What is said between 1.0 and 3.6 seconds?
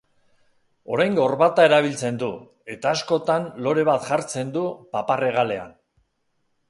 gorbata erabiltzen du, eta askotan